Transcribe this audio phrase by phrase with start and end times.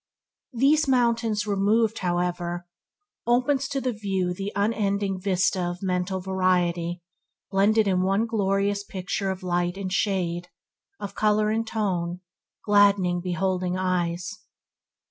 [0.53, 2.65] These mountains removed, however,
[3.27, 7.03] there opens to the view the unending vista of mental variety
[7.51, 10.47] blended in one glorious picture of light and shade,
[10.99, 12.21] of colour and tone,
[12.65, 14.39] gladdening beholding eyes.